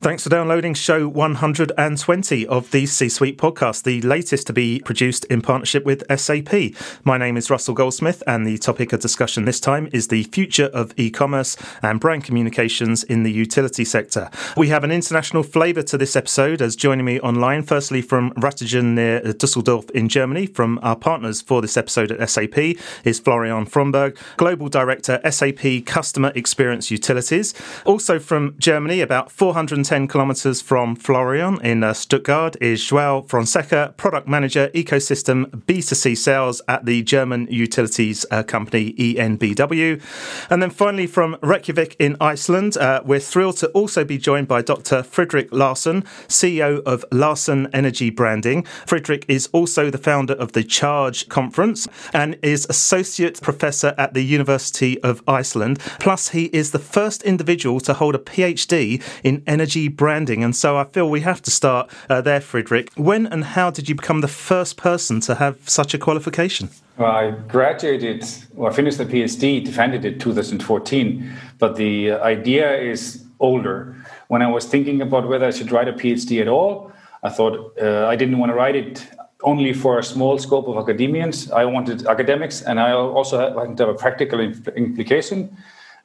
[0.00, 5.24] Thanks for downloading show 120 of the C Suite podcast, the latest to be produced
[5.24, 6.72] in partnership with SAP.
[7.02, 10.66] My name is Russell Goldsmith, and the topic of discussion this time is the future
[10.66, 14.30] of e commerce and brand communications in the utility sector.
[14.56, 18.94] We have an international flavour to this episode, as joining me online, firstly from Ratingen
[18.94, 22.56] near Dusseldorf in Germany, from our partners for this episode at SAP,
[23.02, 27.52] is Florian Fromberg, Global Director, SAP Customer Experience Utilities.
[27.84, 33.94] Also from Germany, about 400 10 kilometers from Florian in uh, Stuttgart is João Fonseca,
[33.96, 40.02] Product Manager, Ecosystem B2C Sales at the German utilities uh, company EnBW.
[40.50, 44.60] And then finally from Reykjavik in Iceland, uh, we're thrilled to also be joined by
[44.60, 45.02] Dr.
[45.02, 48.64] Fridrik Larson, CEO of LarsEn Energy Branding.
[48.84, 54.22] Fridrik is also the founder of the Charge Conference and is Associate Professor at the
[54.22, 55.78] University of Iceland.
[55.98, 60.42] Plus, he is the first individual to hold a PhD in energy branding.
[60.42, 62.88] And so I feel we have to start uh, there, Fridrik.
[62.96, 66.70] When and how did you become the first person to have such a qualification?
[66.96, 68.26] Well, I graduated,
[68.56, 73.94] or finished the PhD, defended it 2014, but the idea is older.
[74.26, 76.90] When I was thinking about whether I should write a PhD at all,
[77.22, 79.06] I thought uh, I didn't want to write it
[79.42, 81.50] only for a small scope of academians.
[81.50, 85.56] I wanted academics, and I also wanted to have a practical implication.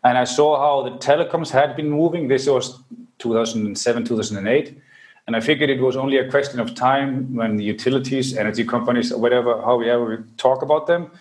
[0.04, 2.28] And I saw how the telecoms had been moving.
[2.28, 2.80] This was
[3.20, 4.82] 2007, 2008.
[5.26, 9.12] And I figured it was only a question of time when the utilities, energy companies,
[9.12, 11.12] or whatever, however we talk about them,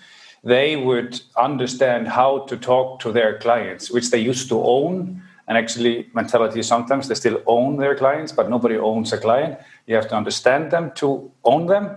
[0.43, 5.23] they would understand how to talk to their clients, which they used to own.
[5.47, 9.59] And actually, mentality sometimes they still own their clients, but nobody owns a client.
[9.87, 11.97] You have to understand them to own them.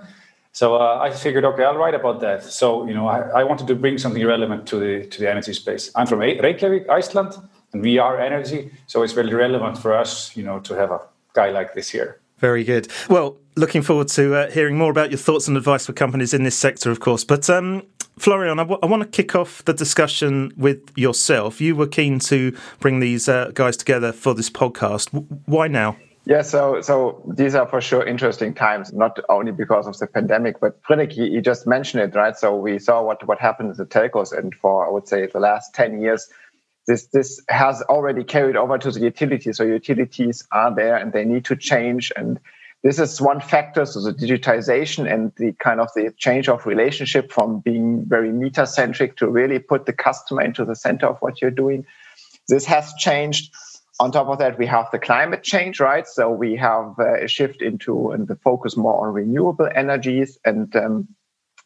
[0.52, 2.44] So uh, I figured, okay, I'll write about that.
[2.44, 5.54] So you know, I, I, wanted to bring something relevant to the to the energy
[5.54, 5.92] space.
[5.96, 7.34] I'm from Reykjavik, Iceland
[7.76, 8.72] and we are energy.
[8.88, 11.02] So it's really relevant for us, you know, to have a
[11.34, 12.22] guy like this here.
[12.38, 12.88] Very good.
[13.10, 16.44] Well, looking forward to uh, hearing more about your thoughts and advice for companies in
[16.44, 17.26] this sector, of course.
[17.26, 17.84] But um,
[18.18, 21.60] Florian, I, w- I want to kick off the discussion with yourself.
[21.60, 25.12] You were keen to bring these uh, guys together for this podcast.
[25.12, 25.98] W- why now?
[26.28, 30.60] Yeah, so so these are for sure interesting times, not only because of the pandemic,
[30.60, 32.36] but Fridrik, you, you just mentioned it, right?
[32.36, 35.40] So we saw what what happened in the telcos, and for I would say the
[35.40, 36.28] last ten years,
[36.88, 39.58] this this has already carried over to the utilities.
[39.58, 42.12] So utilities are there and they need to change.
[42.16, 42.40] And
[42.84, 43.86] this is one factor.
[43.86, 48.66] So the digitization and the kind of the change of relationship from being very meter
[48.66, 51.86] centric to really put the customer into the center of what you're doing.
[52.48, 53.54] This has changed.
[53.98, 56.06] On top of that, we have the climate change, right?
[56.06, 60.38] So we have uh, a shift into and the focus more on renewable energies.
[60.44, 61.08] And um,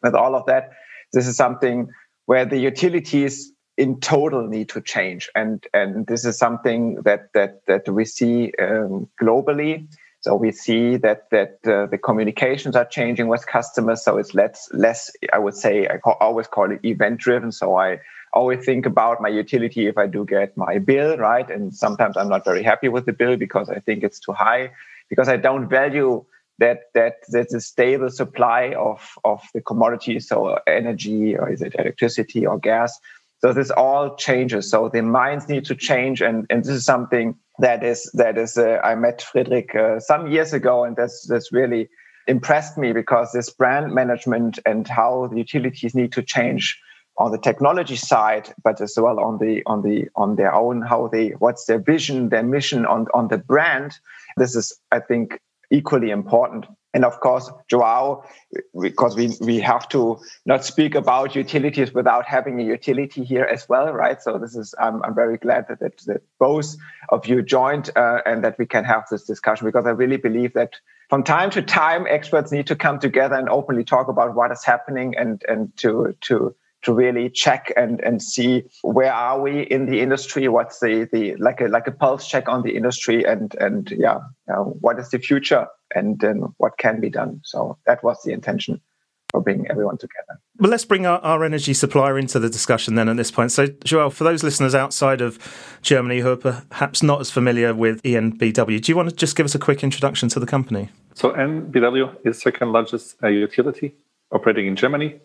[0.03, 0.69] with all of that,
[1.11, 1.89] this is something
[2.27, 5.29] where the utilities in total need to change.
[5.35, 9.87] And and this is something that that that we see um, globally.
[10.19, 14.03] So we see that that uh, the communications are changing with customers.
[14.03, 17.77] So it's less less i would say i call, always call it event driven so
[17.77, 17.99] i
[18.33, 21.49] always think about my utility if i do get my bill right?
[21.49, 24.71] And sometimes i'm not very happy with the bill because i think it's too high.
[25.09, 26.25] Because i don't value
[26.59, 31.73] that that there's a stable supply of of the commodities so energy or is it
[31.79, 32.99] electricity or gas
[33.41, 34.69] so this all changes.
[34.69, 38.57] So the minds need to change, and and this is something that is that is.
[38.57, 41.89] Uh, I met Fridrik uh, some years ago, and that's that's really
[42.27, 46.79] impressed me because this brand management and how the utilities need to change
[47.17, 51.07] on the technology side, but as well on the on the on their own how
[51.07, 53.93] they what's their vision, their mission on on the brand.
[54.37, 55.39] This is, I think,
[55.71, 58.23] equally important and of course joao
[58.79, 63.67] because we, we have to not speak about utilities without having a utility here as
[63.69, 64.21] well right?
[64.21, 66.75] So this is i'm, I'm very glad that, that, that both
[67.09, 70.53] of you joined uh, and that we can have this discussion because i really believe
[70.53, 70.75] that
[71.09, 74.63] from time to time experts need to come together and openly talk about what is
[74.63, 79.85] happening and and to to to really check and and see where are we in
[79.85, 83.55] the industry what's the the like a like a pulse check on the industry and
[83.55, 84.19] and yeah
[84.51, 87.41] uh, what is the future and then what can be done.
[87.43, 88.81] So that was the intention
[89.31, 90.39] for bringing everyone together.
[90.57, 93.51] Well let's bring our, our energy supplier into the discussion then at this point.
[93.51, 95.37] So joel for those listeners outside of
[95.81, 99.45] germany who are perhaps not as familiar with enbw do you want to just give
[99.45, 100.89] us a quick introduction to the company?
[101.13, 103.93] So enbw is second largest uh, utility
[104.31, 105.19] operating in germany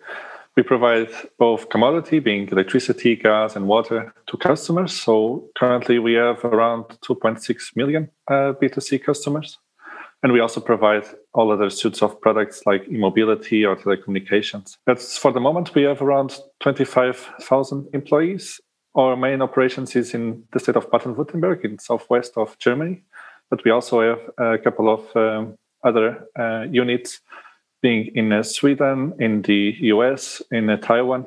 [0.56, 1.08] we provide
[1.38, 4.92] both commodity, being electricity, gas, and water, to customers.
[4.92, 9.58] So currently we have around 2.6 million uh, B2C customers.
[10.22, 11.04] And we also provide
[11.34, 14.78] all other suites of products like e-mobility or telecommunications.
[14.86, 18.58] That's for the moment, we have around 25,000 employees.
[18.94, 23.02] Our main operations is in the state of Baden-Württemberg in southwest of Germany.
[23.50, 27.20] but we also have a couple of um, other uh, units
[27.84, 31.26] being in uh, Sweden, in the US, in uh, Taiwan,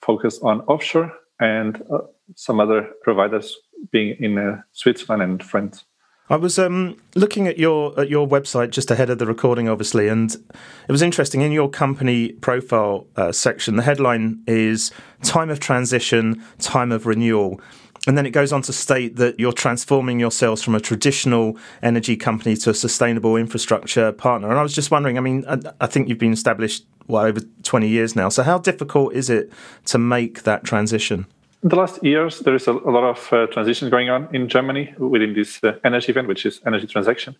[0.00, 1.98] focused on offshore, and uh,
[2.34, 3.54] some other providers
[3.92, 5.84] being in uh, Switzerland and France.
[6.30, 10.08] I was um, looking at your at your website just ahead of the recording, obviously,
[10.08, 11.42] and it was interesting.
[11.42, 14.90] In your company profile uh, section, the headline is
[15.22, 17.60] "Time of Transition, Time of Renewal."
[18.08, 22.16] And then it goes on to state that you're transforming yourselves from a traditional energy
[22.16, 24.48] company to a sustainable infrastructure partner.
[24.48, 27.40] And I was just wondering, I mean, I, I think you've been established, well, over
[27.64, 28.30] 20 years now.
[28.30, 29.52] So, how difficult is it
[29.84, 31.26] to make that transition?
[31.62, 34.94] In the last years, there is a, lot of uh, transition going on in Germany
[34.96, 37.36] within this uh, Energiewende, which is energy transaction.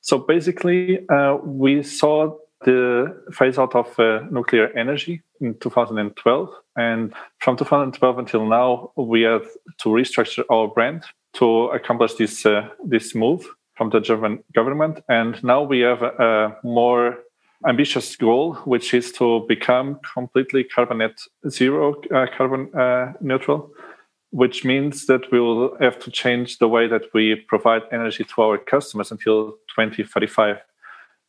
[0.00, 6.50] So basically, uh, we saw the phase out of uh, nuclear energy in 2012.
[6.76, 9.42] And from 2012 until now, we had
[9.78, 11.04] to restructure our brand
[11.34, 15.02] to accomplish this, uh, this move from the German government.
[15.08, 17.18] And now we have a, a more
[17.66, 21.18] ambitious goal, which is to become completely carbon net
[21.48, 23.70] zero, uh, carbon uh, neutral,
[24.30, 28.42] which means that we will have to change the way that we provide energy to
[28.42, 30.58] our customers until 2035.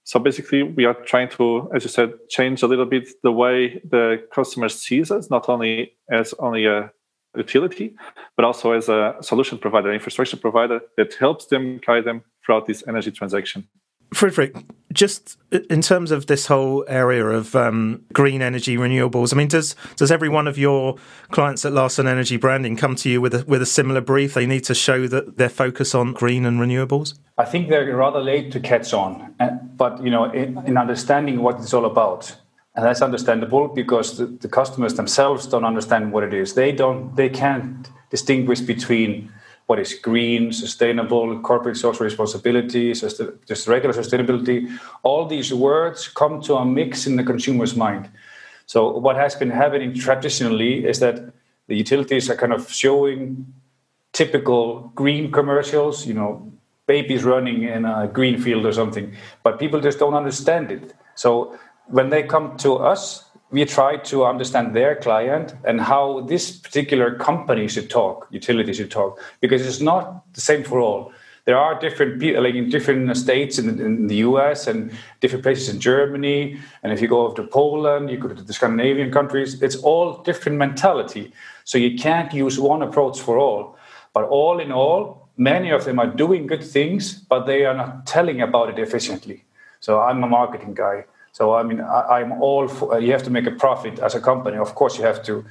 [0.05, 3.81] So basically, we are trying to, as you said, change a little bit the way
[3.89, 6.91] the customer sees us, not only as only a
[7.35, 7.95] utility,
[8.37, 12.83] but also as a solution provider, infrastructure provider that helps them guide them throughout this
[12.87, 13.67] energy transaction.
[14.13, 14.63] Fridrik,
[14.95, 15.37] just
[15.69, 20.11] in terms of this whole area of um, green energy renewables, I mean, does does
[20.11, 20.95] every one of your
[21.29, 24.33] clients at LarsEn Energy Branding come to you with a with a similar brief?
[24.33, 27.17] They need to show that their focus on green and renewables.
[27.37, 29.35] I think they're rather late to catch on,
[29.75, 32.35] but you know, in, in understanding what it's all about,
[32.75, 36.53] and that's understandable because the, the customers themselves don't understand what it is.
[36.53, 39.31] They don't, they can't distinguish between
[39.67, 44.69] what is green, sustainable, corporate social responsibility, just regular sustainability.
[45.01, 48.09] All these words come to a mix in the consumer's mind.
[48.67, 51.33] So what has been happening traditionally is that
[51.67, 53.53] the utilities are kind of showing
[54.13, 56.51] typical green commercials, you know,
[56.87, 60.93] babies running in a green field or something, but people just don't understand it.
[61.15, 61.57] So
[61.87, 67.15] when they come to us, we try to understand their client and how this particular
[67.15, 71.11] company should talk, utility should talk, because it's not the same for all.
[71.45, 75.69] There are different people, like in different states in, in the US and different places
[75.69, 76.59] in Germany.
[76.81, 80.23] And if you go over to Poland, you go to the Scandinavian countries, it's all
[80.23, 81.31] different mentality.
[81.63, 83.77] So you can't use one approach for all.
[84.11, 88.07] But all in all, many of them are doing good things, but they are not
[88.07, 89.45] telling about it efficiently.
[89.81, 91.05] So I'm a marketing guy.
[91.35, 92.97] So I mean, I, am all for.
[92.97, 95.43] You have to make a profit as a company, of course you have to,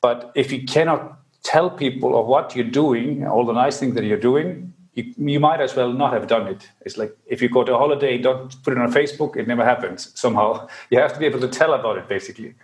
[0.00, 4.04] but if you cannot tell people of what you're doing, all the nice things that
[4.04, 6.68] you're doing, you, you, might as well not have done it.
[6.82, 9.36] It's like if you go to a holiday, don't put it on Facebook.
[9.36, 10.12] It never happens.
[10.14, 12.54] Somehow you have to be able to tell about it, basically.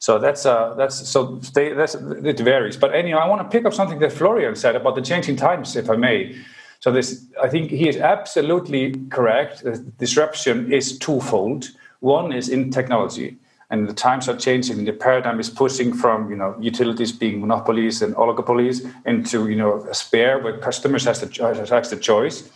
[0.00, 2.76] So that's uh, that's so they, that's it varies.
[2.76, 5.76] But anyhow, I want to pick up something that Florian said about the changing times,
[5.76, 6.36] if I may.
[6.80, 9.62] So this, I think he is absolutely correct.
[9.62, 11.70] The disruption is twofold.
[12.00, 13.36] One is in technology,
[13.70, 14.84] and the times are changing.
[14.84, 19.84] The paradigm is pushing from you know utilities being monopolies and oligopolies into you know
[19.90, 21.28] a spare where customers has the
[21.70, 22.48] has the choice.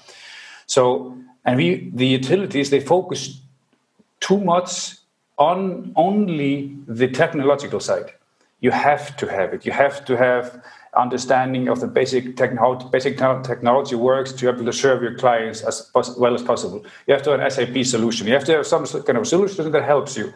[0.66, 3.40] So and we the utilities they focus
[4.20, 4.96] too much
[5.38, 8.12] on only the technological side.
[8.60, 9.66] You have to have it.
[9.66, 10.62] You have to have
[10.94, 15.62] understanding of the basic how basic technology works to be able to serve your clients
[15.62, 16.84] as well as possible.
[17.06, 18.26] You have to have an SAP solution.
[18.26, 20.32] You have to have some kind of solution that helps you.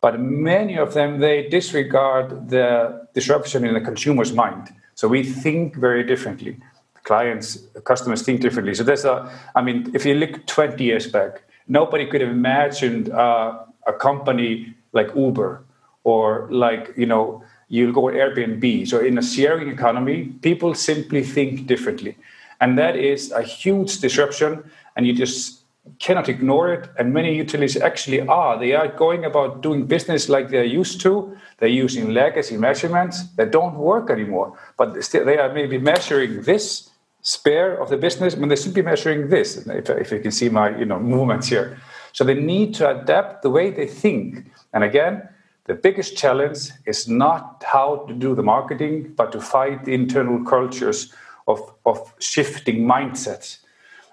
[0.00, 4.74] But many of them they disregard the disruption in the consumer's mind.
[4.94, 6.58] So we think very differently.
[7.04, 8.74] Clients, customers think differently.
[8.74, 9.30] So there's a.
[9.54, 14.74] I mean, if you look 20 years back, nobody could have imagined uh, a company
[14.92, 15.64] like Uber
[16.04, 18.88] or like you know you'll go Airbnb.
[18.88, 22.16] So in a sharing economy, people simply think differently.
[22.60, 24.64] And that is a huge disruption,
[24.96, 25.62] and you just
[26.00, 26.88] cannot ignore it.
[26.98, 28.58] And many utilities actually are.
[28.58, 31.36] They are going about doing business like they're used to.
[31.58, 34.58] They're using legacy measurements that don't work anymore.
[34.76, 36.90] But still, they are maybe measuring this
[37.22, 39.66] spare of the business when they should be measuring this.
[39.66, 41.78] If, if you can see my you know movements here.
[42.12, 44.50] So they need to adapt the way they think.
[44.72, 45.28] And again,
[45.68, 50.44] the biggest challenge is not how to do the marketing, but to fight the internal
[50.44, 51.14] cultures
[51.46, 53.58] of, of shifting mindsets.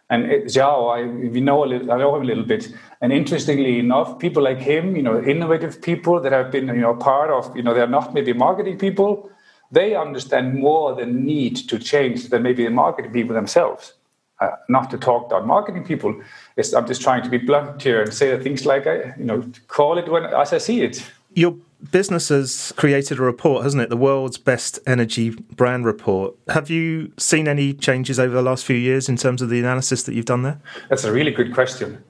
[0.09, 2.69] And João, I, we know a little, I know him a little bit.
[3.01, 6.95] And interestingly enough, people like him, you know, innovative people that have been, you know,
[6.95, 9.31] part of, you know, they're not maybe marketing people,
[9.71, 13.93] they understand more the need to change than maybe the marketing people themselves.
[14.41, 16.21] uh, not to talk about marketing people.
[16.57, 19.49] It's, I'm just trying to be blunt here and say things like I, you know,
[19.67, 21.03] call it when as I see it.
[21.35, 21.57] Your
[21.91, 23.89] business has created a report, hasn't it?
[23.89, 26.33] The world's best energy brand report.
[26.47, 30.03] Have you seen any changes over the last few years in terms of the analysis
[30.03, 30.61] that you've done there?
[30.89, 32.03] That's a really good question.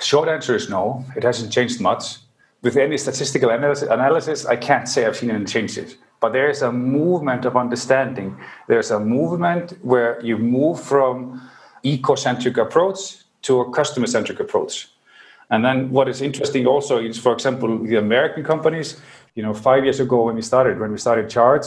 [0.00, 1.04] Short answer is no.
[1.16, 2.16] It hasn't changed much.
[2.62, 5.96] With any statistical analysis, I can't say I've seen any changes.
[6.20, 8.36] But there is a movement of understanding.
[8.66, 11.48] There's a movement where you move from
[11.84, 14.88] eco-centric approach to a customer-centric approach.
[15.50, 19.00] And then what is interesting also is, for example, the American companies,
[19.34, 21.66] you know, five years ago when we started, when we started Charge,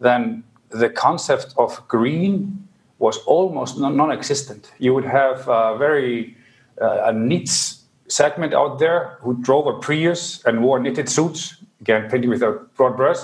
[0.00, 4.72] then the concept of green was almost non-existent.
[4.78, 6.36] You would have a very
[6.80, 7.74] uh, a niche
[8.08, 12.52] segment out there who drove a Prius and wore knitted suits, again painted with a
[12.76, 13.18] broad brush,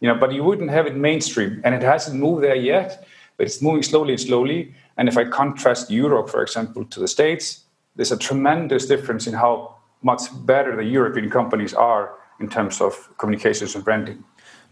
[0.00, 3.46] you know, but you wouldn't have it mainstream, and it hasn't moved there yet, but
[3.46, 4.74] it's moving slowly and slowly.
[4.96, 7.65] And if I contrast Europe, for example, to the States,
[7.96, 13.08] there's a tremendous difference in how much better the European companies are in terms of
[13.18, 14.22] communications and branding.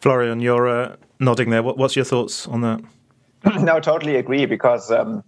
[0.01, 1.63] Florian, you're uh, nodding there.
[1.63, 2.81] What, what's your thoughts on that?
[3.63, 5.25] no, I totally agree because, um,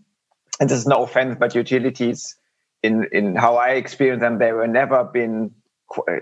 [0.61, 2.37] and this is no offense, but utilities,
[2.83, 5.51] in in how I experience them, they were never been,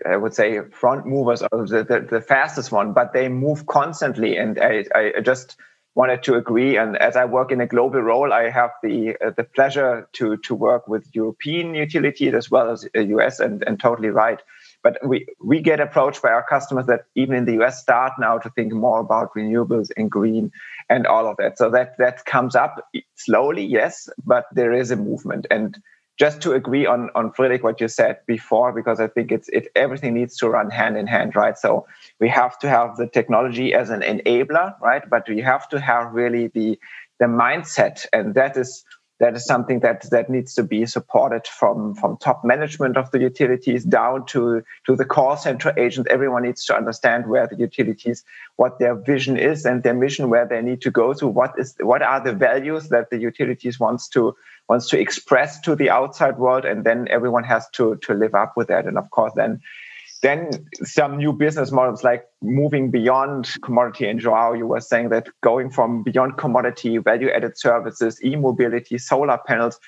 [0.09, 4.37] I would say, front movers or the, the, the fastest one, but they move constantly,
[4.37, 5.57] and I, I just
[5.95, 6.77] wanted to agree.
[6.77, 10.37] And as I work in a global role, I have the uh, the pleasure to
[10.39, 14.41] to work with European utilities as well as US, and and totally right.
[14.83, 18.39] But we we get approached by our customers that even in the US start now
[18.39, 20.51] to think more about renewables and green
[20.89, 21.59] and all of that.
[21.59, 25.79] So that that comes up slowly, yes, but there is a movement and
[26.18, 29.68] just to agree on on Fridrik what you said before, because I think it's it
[29.75, 31.59] everything needs to run hand in hand, right?
[31.59, 31.87] So
[32.21, 35.02] we have to have the technology as an enabler, right?
[35.09, 36.78] But we have to have really the
[37.18, 38.85] the mindset, and that is
[39.21, 43.21] that is something that that needs to be supported from from top management of the
[43.21, 48.25] utilities down to to the call center agent everyone needs to understand where the utilities
[48.56, 51.75] what their vision is and their mission where they need to go to what is
[51.80, 54.35] what are the values that the utilities wants to
[54.68, 58.54] wants to express to the outside world and then everyone has to to live up
[58.56, 59.61] with that and of course then
[60.25, 60.49] then
[60.83, 65.68] some new business models like moving beyond commodity and João, you were saying that going
[65.68, 69.78] from beyond commodity, value added services, e-mobility, solar panels.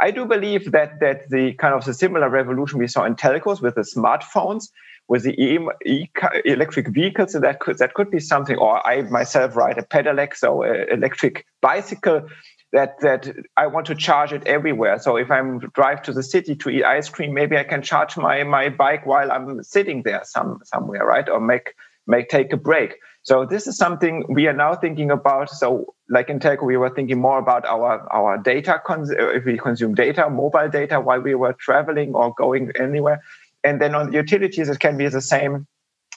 [0.00, 3.60] I do believe that that the kind of the similar revolution we saw in telcos
[3.60, 4.70] with the smartphones,
[5.08, 6.08] with the e, e
[6.46, 8.56] electric vehicles, that could that could be something.
[8.56, 12.26] Or I myself ride a pedelec, so uh, electric bicycle
[12.72, 14.98] that that I want to charge it everywhere.
[14.98, 18.16] So if I'm drive to the city to eat ice cream, maybe I can charge
[18.16, 21.28] my my bike while I'm sitting there some somewhere, right?
[21.28, 21.74] Or make
[22.06, 22.96] make take a break.
[23.22, 25.50] So this is something we are now thinking about.
[25.50, 29.44] So like in telco, we were thinking more about our our data cons- uh, if
[29.44, 33.22] we consume data, mobile data while we were traveling or going anywhere.
[33.64, 35.66] And then on the utilities, it can be the same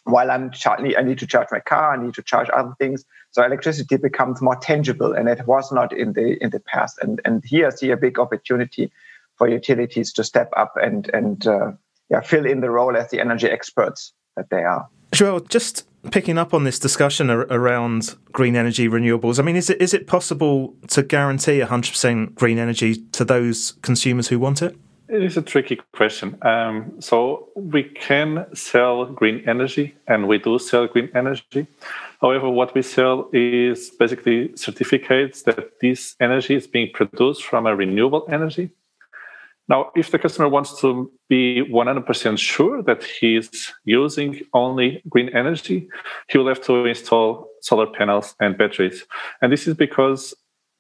[0.06, 3.06] while I'm charging, I need to charge my car, I need to charge other things.
[3.32, 6.98] So electricity becomes more tangible, and it was not in the in the past.
[7.02, 8.92] And and here I see a big opportunity
[9.36, 11.72] for utilities to step up and and uh,
[12.10, 14.88] yeah fill in the role as the energy experts that they are.
[15.12, 19.40] João, just picking up on this discussion around green energy renewables.
[19.40, 24.28] I mean, is it is it possible to guarantee 100% green energy to those consumers
[24.28, 24.78] who want it?
[25.08, 26.38] It is a tricky question.
[26.42, 31.68] Um, so we can sell green energy, and we do sell green energy.
[32.22, 37.76] However, what we sell is basically certificates that this energy is being produced from a
[37.76, 38.72] renewable energy.
[39.68, 45.88] Now, if the customer wants to be 100% sure that he's using only green energy,
[46.30, 49.06] he will have to install solar panels and batteries.
[49.42, 50.36] And this is because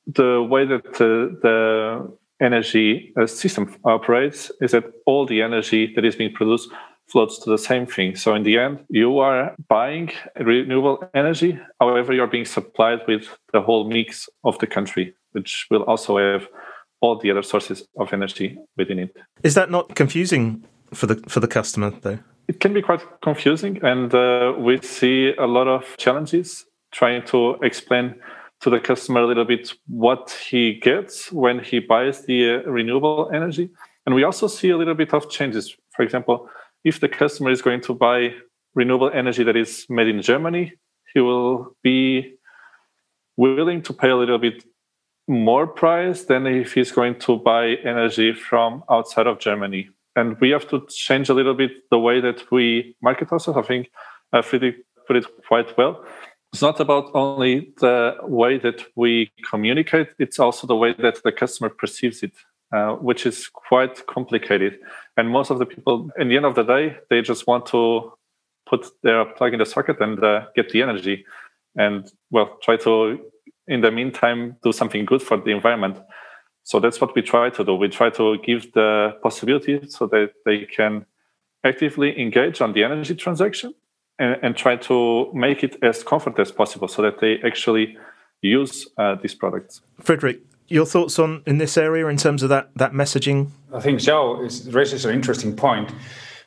[0.07, 6.05] the way that the, the energy uh, system operates is that all the energy that
[6.05, 6.69] is being produced
[7.07, 8.15] floats to the same thing.
[8.15, 11.59] So in the end, you are buying renewable energy.
[11.79, 16.47] However, you're being supplied with the whole mix of the country, which will also have
[17.01, 19.15] all the other sources of energy within it.
[19.43, 22.19] Is that not confusing for the for the customer though?
[22.47, 27.55] It can be quite confusing, and uh, we see a lot of challenges trying to
[27.63, 28.15] explain
[28.65, 33.29] to the customer a little bit what he gets when he buys the uh, renewable
[33.31, 33.69] energy.
[34.07, 35.77] And we also see a little bit of changes.
[35.95, 36.49] For example,
[36.83, 38.33] if the customer is going to buy
[38.73, 40.73] renewable energy that is made in Germany,
[41.13, 42.37] he will be
[43.37, 44.65] willing to pay a little bit
[45.27, 49.89] more price than if he's going to buy energy from outside of Germany.
[50.15, 53.59] And we have to change a little bit the way that we market ourselves.
[53.59, 53.91] I think
[54.33, 56.03] uh, Fridrik put it quite well
[56.55, 61.33] it's not about only the way that we communicate, it's also the way that the
[61.33, 62.31] customer perceives it,
[62.71, 64.79] uh, which is quite complicated.
[65.17, 68.13] And most of the people, in the end of the day, they just want to
[68.65, 71.25] put their plug in the socket and uh, get the energy
[71.75, 73.19] and, well, try to,
[73.67, 75.97] in the meantime, do something good for the environment.
[76.63, 77.75] So that's what we try to do.
[77.75, 81.05] We try to give the possibility so that they can
[81.65, 83.73] actively engage on the energy transaction
[84.19, 87.97] and, and try to make it as comfort as possible so that they actually
[88.41, 89.81] use uh, these products.
[90.01, 93.49] Fridrik, your thoughts on in this area in terms of that that messaging?
[93.73, 95.91] I think Joe is, raises an interesting point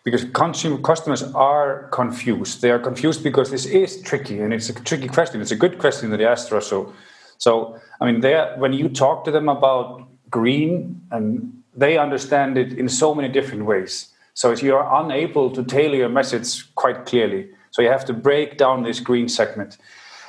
[0.05, 2.63] because consumer customers are confused.
[2.63, 5.41] They are confused because this is tricky and it's a tricky question.
[5.41, 6.95] It's a good question that they asked Russell.
[7.39, 12.73] So I mean, they when you talk to them about green, and they understand it
[12.73, 14.09] in so many different ways.
[14.35, 17.51] So if you are unable to tailor your message quite clearly.
[17.78, 19.78] So you have to break down this green segment.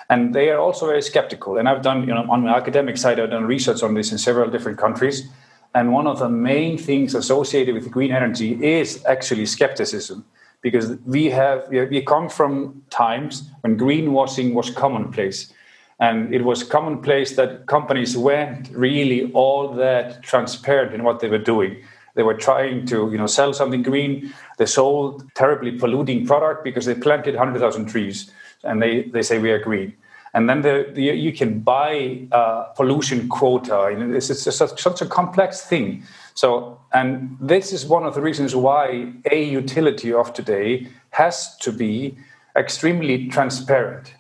[0.08, 1.58] And they are also very skeptical.
[1.58, 4.20] And I've done, you know, on my academic side, I've done research on this in
[4.20, 5.28] several different countries.
[5.74, 10.26] And one of the main things associated with green energy is actually skepticism,
[10.62, 15.52] because we have we come from times when greenwashing was commonplace,
[16.00, 21.44] and it was commonplace that companies weren't really all that transparent in what they were
[21.54, 21.84] doing.
[22.20, 24.34] They were trying to, you know, sell something green.
[24.58, 28.30] They sold terribly polluting product because they planted 100,000 trees
[28.66, 29.94] and they, they say we are green.
[30.34, 33.88] And then the, the, you can buy uh, pollution quota.
[33.90, 36.04] You know, it's, it's such, such a complex thing.
[36.34, 41.72] So, and this is one of the reasons why a utility of today has to
[41.72, 42.18] be
[42.54, 44.14] extremely transparent.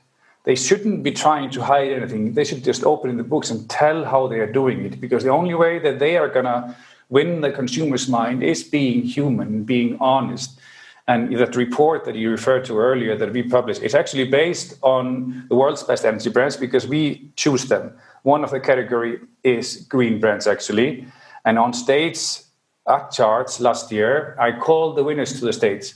[0.45, 2.33] They shouldn't be trying to hide anything.
[2.33, 5.31] They should just open the books and tell how they are doing it, because the
[5.31, 6.77] only way that they are gonna
[7.09, 10.59] win the consumer's mind is being human, being honest.
[11.07, 15.45] And that report that you referred to earlier that we published is actually based on
[15.49, 17.93] the world's best energy brands because we choose them.
[18.21, 21.07] One of the category is green brands actually.
[21.45, 22.45] And on states
[22.87, 25.95] at Charge last year, I called the winners to the states.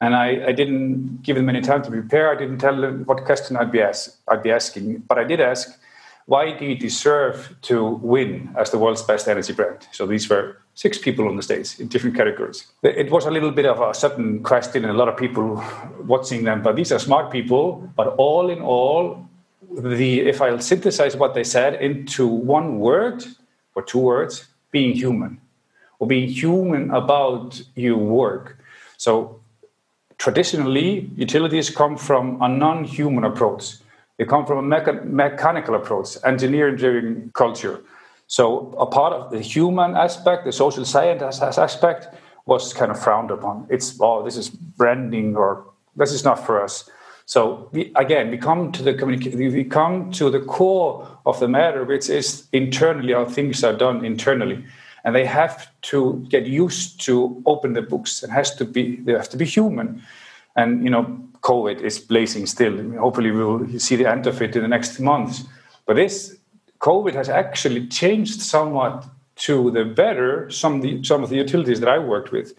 [0.00, 2.30] And I, I, didn't give them any time to prepare.
[2.30, 4.98] I didn't tell them what question I'd be, ask, I'd be asking.
[5.08, 5.78] But I did ask,
[6.26, 9.86] why do you deserve to win as the world's best energy brand?
[9.92, 12.66] So these were six people on the stage in different categories.
[12.82, 15.62] It was a little bit of a sudden question, and a lot of people
[16.06, 16.62] watching them.
[16.62, 17.90] But these are smart people.
[17.96, 19.28] But all in all,
[19.76, 23.24] the if I'll synthesize what they said into one word
[23.74, 25.40] or two words, being human,
[25.98, 28.58] or being human about your work.
[28.96, 29.40] So
[30.18, 33.78] traditionally, utilities come from a non-human approach
[34.18, 37.82] they come from a mecha- mechanical approach, engineering driven culture.
[38.26, 42.08] So a part of the human aspect, the social science aspect,
[42.46, 43.66] was kind of frowned upon.
[43.70, 46.88] It's oh, this is branding, or this is not for us.
[47.26, 49.38] So we, again, we come to the communication.
[49.38, 54.04] We come to the core of the matter, which is internally how things are done
[54.04, 54.64] internally,
[55.04, 58.22] and they have to get used to open the books.
[58.22, 58.96] It has to be.
[58.96, 60.02] They have to be human,
[60.56, 62.76] and you know COVID is blazing still.
[62.98, 65.44] Hopefully, we will see the end of it in the next months.
[65.86, 66.36] But this
[66.78, 69.04] COVID has actually changed somewhat
[69.36, 72.54] to the better some of the, some of the utilities that I worked with,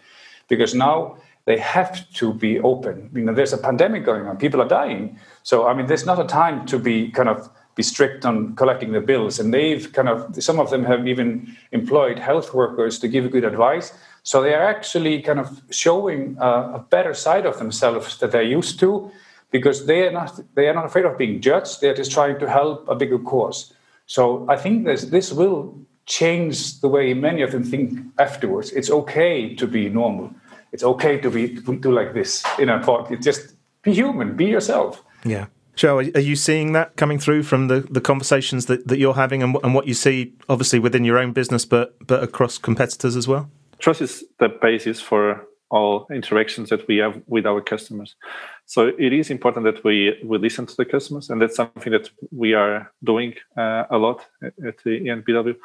[0.48, 1.16] because now
[1.46, 3.10] they have to be open.
[3.14, 5.18] You know, there's a pandemic going on; people are dying.
[5.42, 8.92] So, I mean, there's not a time to be kind of be strict on collecting
[8.92, 9.38] the bills.
[9.38, 13.44] And they've kind of some of them have even employed health workers to give good
[13.44, 13.92] advice.
[14.24, 18.42] So they are actually kind of showing uh, a better side of themselves that they're
[18.42, 19.10] used to,
[19.50, 21.80] because they are not they are not afraid of being judged.
[21.80, 23.72] They're just trying to help a bigger cause.
[24.06, 28.72] So I think this this will change the way many of them think afterwards.
[28.72, 30.30] It's okay to be normal.
[30.72, 33.10] It's okay to be to do like this in a talk.
[33.20, 35.02] Just be human, be yourself.
[35.24, 35.46] Yeah.
[35.76, 39.42] Joe, are you seeing that coming through from the, the conversations that, that you're having
[39.42, 43.26] and, and what you see, obviously, within your own business, but but across competitors as
[43.26, 43.50] well?
[43.84, 48.16] Trust is the basis for all interactions that we have with our customers.
[48.64, 52.08] So it is important that we, we listen to the customers, and that's something that
[52.32, 55.56] we are doing uh, a lot at the EnBW.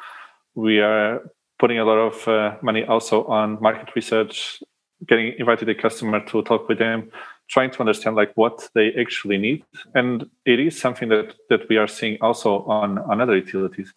[0.54, 1.22] We are
[1.58, 4.62] putting a lot of uh, money also on market research,
[5.06, 7.10] getting invited the customer to talk with them,
[7.48, 9.64] trying to understand like what they actually need.
[9.94, 13.94] And it is something that that we are seeing also on, on other utilities.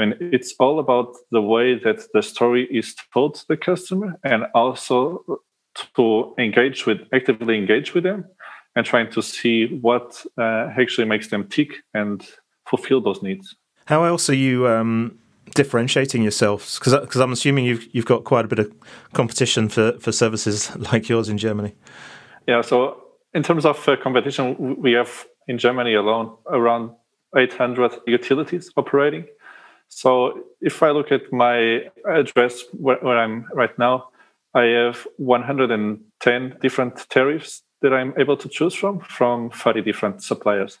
[0.00, 4.18] I mean, it's all about the way that the story is told to the customer
[4.24, 5.22] and also
[5.96, 8.24] to engage with, actively engage with them
[8.74, 12.26] and trying to see what uh, actually makes them tick and
[12.66, 13.54] fulfill those needs.
[13.86, 15.18] How else are you um,
[15.54, 16.78] differentiating yourselves?
[16.78, 18.72] Because I'm assuming you've you've got quite a bit of
[19.12, 21.74] competition for, for services like yours in Germany.
[22.46, 22.62] Yeah.
[22.62, 23.02] So
[23.34, 26.92] in terms of uh, competition, we have in Germany alone around
[27.36, 29.26] 800 utilities operating.
[29.90, 34.08] So if I look at my address where, where I'm right now,
[34.54, 40.78] I have 110 different tariffs that I'm able to choose from from 30 different suppliers,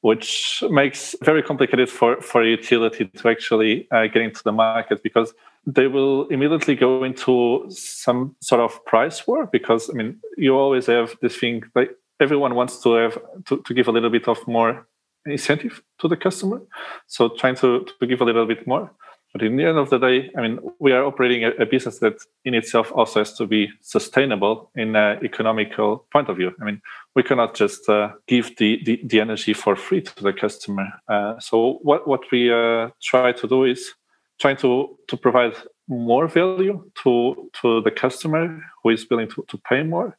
[0.00, 5.02] which makes very complicated for, for a utility to actually uh, get into the market
[5.02, 5.32] because
[5.64, 10.86] they will immediately go into some sort of price war because I mean you always
[10.86, 14.46] have this thing like everyone wants to have to, to give a little bit of
[14.48, 14.86] more
[15.26, 16.62] incentive to the customer.
[17.06, 18.90] So trying to, to give a little bit more.
[19.32, 21.98] But in the end of the day, I mean, we are operating a, a business
[22.00, 26.52] that in itself also has to be sustainable in an economical point of view.
[26.60, 26.82] I mean,
[27.14, 30.86] we cannot just uh, give the, the, the, energy for free to the customer.
[31.08, 33.94] Uh, so what, what we uh, try to do is
[34.38, 35.54] trying to, to provide
[35.88, 40.18] more value to, to the customer who is willing to, to pay more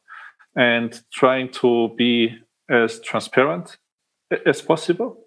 [0.56, 2.36] and trying to be
[2.68, 3.76] as transparent
[4.46, 5.18] as possible.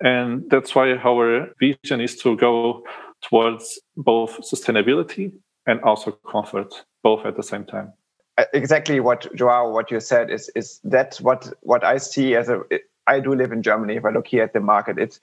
[0.00, 2.84] And that's why our vision is to go
[3.22, 5.32] towards both sustainability
[5.66, 7.92] and also comfort, both at the same time.
[8.36, 12.48] Uh, exactly what João, what you said is is that's what what I see as
[12.48, 12.62] a.
[13.06, 13.96] I do live in Germany.
[13.96, 15.20] If I look here at the market, it's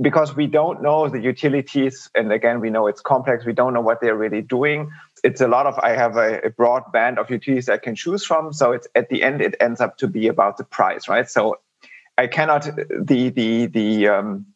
[0.00, 3.44] because we don't know the utilities, and again, we know it's complex.
[3.44, 4.90] We don't know what they're really doing.
[5.24, 5.76] It's a lot of.
[5.80, 8.52] I have a, a broad band of utilities I can choose from.
[8.52, 11.28] So it's at the end, it ends up to be about the price, right?
[11.28, 11.56] So
[12.18, 14.46] I cannot the the the um,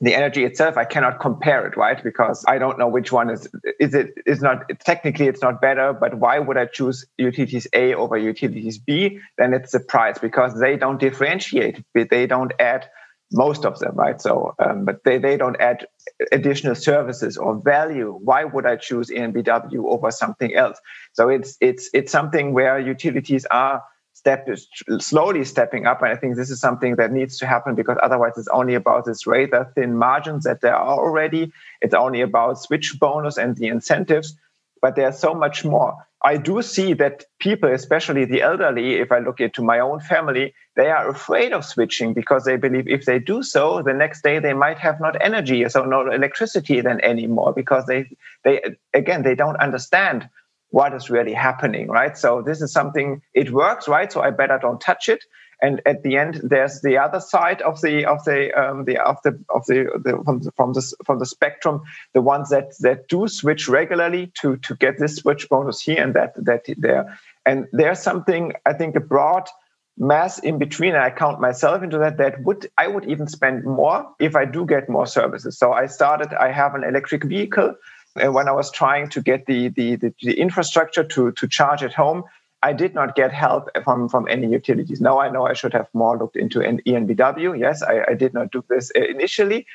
[0.00, 2.02] the energy itself i cannot compare it right?
[2.02, 5.92] Because i don't know which one is is it is not technically it's not better
[5.92, 9.20] but why would i choose utilities a over utilities b?
[9.38, 12.88] Then it's the price because they don't differentiate they don't add
[13.32, 14.20] most of them right?
[14.20, 15.86] So um, but they, they don't add
[16.30, 18.18] additional services or value.
[18.22, 20.78] Why would i choose enbw over something else?
[21.12, 23.82] So it's it's it's something where utilities are
[24.24, 24.66] step is
[25.00, 26.00] slowly stepping up.
[26.00, 29.04] And I think this is something that needs to happen because otherwise it's only about
[29.04, 31.52] this rather thin margins that there are already.
[31.82, 34.34] It's only about switch bonus and the incentives,
[34.80, 36.06] but there's so much more.
[36.24, 40.54] I do see that people, especially the elderly, if I look into my own family,
[40.74, 44.38] they are afraid of switching because they believe if they do so, the next day
[44.38, 48.08] they might have not energy, so no electricity then anymore because they,
[48.42, 48.62] they
[48.94, 50.30] again, they don't understand
[50.74, 52.18] what is really happening, right?
[52.18, 54.10] So this is something it works, right?
[54.10, 55.22] So I better don't touch it.
[55.62, 59.18] And at the end, there's the other side of the of the um, the of
[59.22, 61.82] the of the, the from the from the from the spectrum,
[62.12, 66.14] the ones that that do switch regularly to to get this switch bonus here and
[66.14, 67.18] that that there.
[67.46, 69.48] And there's something I think a broad
[69.96, 73.62] mass in between and i count myself into that that would i would even spend
[73.62, 77.72] more if i do get more services so i started i have an electric vehicle
[78.16, 81.82] and when I was trying to get the, the, the, the infrastructure to, to charge
[81.82, 82.24] at home,
[82.62, 85.00] I did not get help from, from any utilities.
[85.00, 87.58] Now I know I should have more looked into an ENBW.
[87.58, 89.66] Yes, I, I did not do this uh, initially,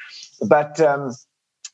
[0.48, 1.14] but um,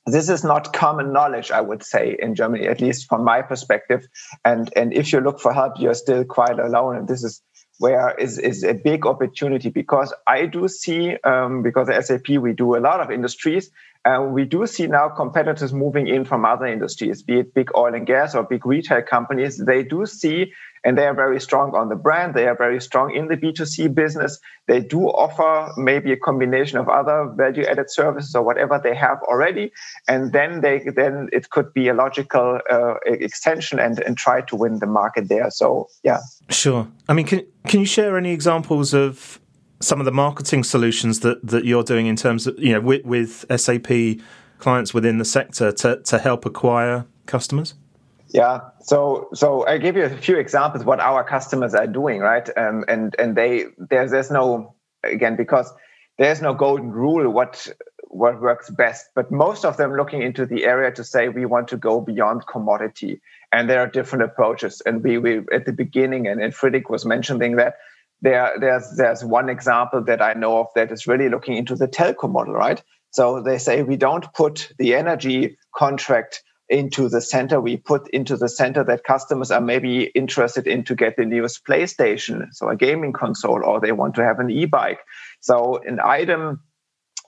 [0.06, 4.06] this is not common knowledge, I would say, in Germany, at least from my perspective.
[4.43, 6.97] And and if you look for help, you're still quite alone.
[6.97, 7.41] And this is
[7.77, 12.53] where is is a big opportunity because I do see um, because at SAP we
[12.53, 13.71] do a lot of industries
[14.05, 17.95] uh, we do see now competitors moving in from other industries, be it big oil
[17.95, 19.57] and gas or big retail companies.
[19.57, 20.53] They do see,
[20.85, 22.35] and they are very strong on the brand.
[22.35, 24.39] They are very strong in the B2C business.
[24.67, 29.17] They do offer maybe a combination of other value added services or whatever they have
[29.23, 29.71] already.
[30.07, 34.55] And then they then it could be a logical uh, extension and, and try to
[34.55, 35.49] win the market there.
[35.49, 36.19] So, yeah.
[36.49, 36.87] Sure.
[37.09, 39.39] I mean, can, can you share any examples of
[39.81, 43.03] some of the marketing solutions that that you're doing in terms of you know with,
[43.05, 44.21] with SAP
[44.59, 47.73] clients within the sector to to help acquire customers?
[48.35, 48.59] Yeah.
[48.81, 52.45] So so I give you a few examples what our customers are doing, right?
[52.57, 55.71] Um, and and they there's there's no again because
[56.17, 57.65] there's no golden rule what
[58.09, 61.67] what works best but most of them looking into the area to say we want
[61.69, 63.21] to go beyond commodity
[63.51, 67.05] and there are different approaches and we, we at the beginning and, and Fridrik was
[67.05, 67.75] mentioning that
[68.21, 71.87] there, there's there's one example that I know of that is really looking into the
[71.87, 72.81] telco model, right?
[73.11, 77.62] So they say we don't put the energy contract into the center.
[77.62, 81.65] We put into the center that customers are maybe interested in to get the newest
[81.65, 84.99] PlayStation, so a gaming console, or they want to have an e-bike.
[85.41, 86.62] So an item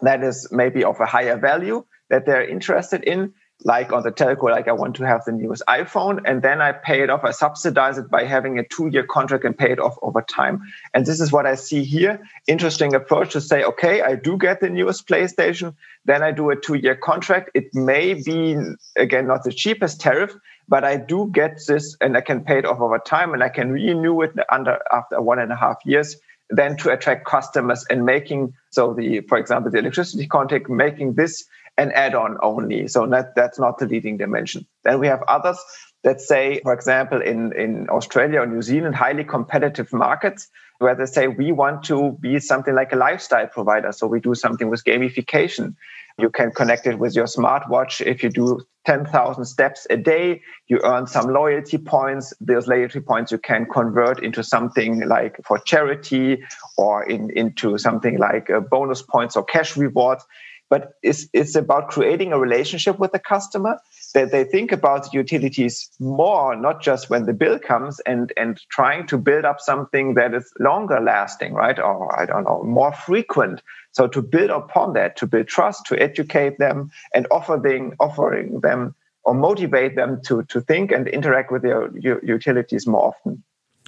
[0.02, 4.44] that is maybe of a higher value that they're interested in like on the telco,
[4.44, 7.24] like I want to have the newest iPhone, and then I pay it off.
[7.24, 10.62] I subsidize it by having a two-year contract and pay it off over time.
[10.94, 12.20] And this is what I see here.
[12.48, 16.56] Interesting approach to say, okay, I do get the newest PlayStation, then I do a
[16.56, 17.52] two-year contract.
[17.56, 18.58] It may be
[18.96, 20.36] again not the cheapest tariff,
[20.68, 23.50] but I do get this, and I can pay it off over time, and I
[23.50, 26.16] can renew it under after one and a half years
[26.50, 31.44] then to attract customers and making so the for example the electricity contract making this
[31.78, 32.88] an add-on only.
[32.88, 34.66] So that that's not the leading dimension.
[34.84, 35.60] Then we have others
[36.04, 40.48] that say for example in in australia or new zealand highly competitive markets
[40.80, 43.92] where they say we want to be something like a lifestyle provider.
[43.92, 45.76] So we do something with gamification.
[46.20, 48.02] You can connect it with your smartwatch.
[48.02, 52.34] If you do 10,000 steps a day, you earn some loyalty points.
[52.40, 56.44] Those loyalty points you can convert into something like for charity
[56.78, 60.24] or in, into something like uh, bonus points or cash rewards
[60.70, 63.80] but it's, it's about creating a relationship with the customer
[64.14, 69.06] that they think about utilities more not just when the bill comes and and trying
[69.08, 71.80] to build up something that is longer lasting right?
[71.80, 73.62] Or i don't know more frequent.
[73.92, 78.96] So to build upon that to build trust to educate them and offering offering them
[79.24, 83.44] or motivate them to to think and interact with their utilities more often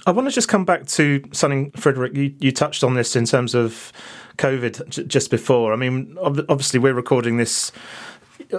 [0.06, 2.16] I want to just come back to something, Fridrik.
[2.16, 3.92] You, you touched on this in terms of
[4.38, 5.72] COVID j- just before.
[5.72, 7.72] I mean, obviously, we're recording this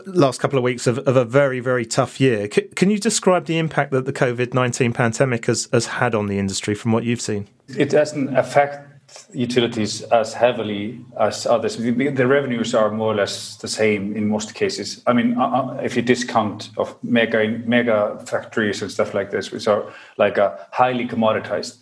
[0.06, 2.48] last couple of weeks of, of a very, very tough year.
[2.52, 6.28] C- can you describe the impact that the COVID 19 pandemic has, has had on
[6.28, 7.48] the industry from what you've seen?
[7.68, 8.91] It doesn't affect
[9.34, 11.78] utilities as heavily as others.
[11.78, 15.02] The revenues are more or less the same in most cases.
[15.08, 19.52] I mean, uh, uh, if you discount of mega mega factories and stuff like this,
[19.52, 19.84] which are
[20.18, 21.78] like a uh, highly commoditized.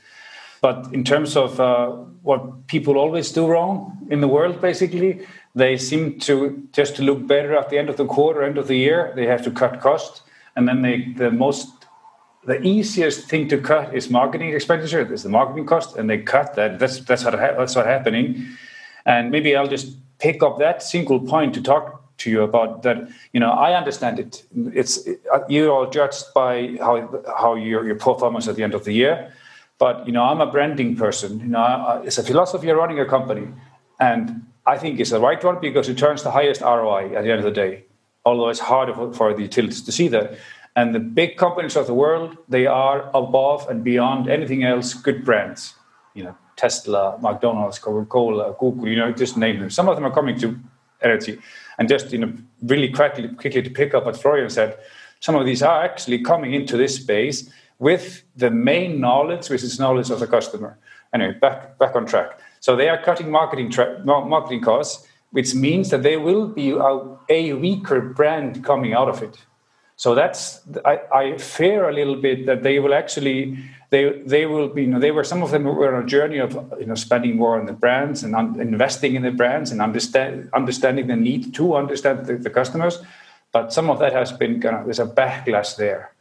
[0.61, 5.77] But in terms of uh, what people always do wrong in the world, basically, they
[5.77, 8.75] seem to just to look better at the end of the quarter, end of the
[8.75, 9.13] year.
[9.15, 10.21] They have to cut costs,
[10.55, 11.78] and then they the most
[12.49, 15.03] the easiest thing to cut is marketing expenditure.
[15.05, 16.79] There's the marketing cost, and they cut that.
[16.79, 18.47] That's that's what that's what's happening.
[19.05, 21.83] And maybe I'll just pick up that single point to talk
[22.21, 23.07] to you about that.
[23.33, 24.43] You know, I understand it.
[24.73, 25.07] It's
[25.47, 26.95] you're all judged by how
[27.37, 29.31] how your your performance at the end of the year.
[29.77, 31.39] But you know, I'm a branding person.
[31.39, 33.47] You know, it's a philosophy of running a company,
[33.99, 37.31] and I think it's the right one because it turns the highest ROI at the
[37.31, 37.85] end of the day.
[38.25, 40.37] Although it's harder for, for the utilities to see that.
[40.75, 45.25] And the big companies of the world, they are above and beyond anything else good
[45.25, 45.73] brands.
[46.13, 49.69] You know, Tesla, McDonald's, Coca-Cola, Google, you know, just name them.
[49.69, 50.59] Some of them are coming to
[51.01, 51.39] energy.
[51.77, 54.77] And just, you know, really quickly, quickly to pick up what Florian said,
[55.19, 59.79] some of these are actually coming into this space with the main knowledge, which is
[59.79, 60.77] knowledge of the customer.
[61.13, 62.39] Anyway, back, back on track.
[62.59, 67.17] So they are cutting marketing, tra- marketing costs, which means that there will be a,
[67.29, 69.37] a weaker brand coming out of it
[69.99, 73.57] so that's I, I, fear a little bit that they will actually
[73.89, 76.37] they they will be you know they were some of them were on a journey
[76.37, 79.81] of you know spending more on the brands and un, investing in the brands and
[79.81, 83.03] understand understanding the need to understand the, the, customers,
[83.51, 86.13] but some of that has been kind of there's a backlash there.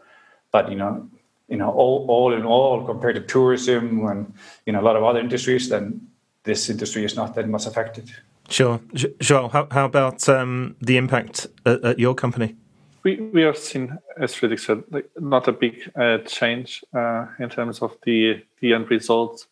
[0.51, 1.09] But you know
[1.47, 4.35] you know all, all in all compared to tourism and
[4.67, 6.01] you know a lot of other industries, then
[6.43, 8.11] this industry is not that much affected.
[8.49, 8.81] Sure,
[9.21, 9.53] João.
[9.53, 12.57] How, how about um, the impact at, at your company?
[13.05, 17.49] We we have seen, as Fridrik said, like not a big uh, change uh, in
[17.49, 19.47] terms of the the end results.